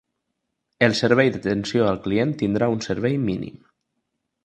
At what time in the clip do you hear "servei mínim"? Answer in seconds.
2.91-3.65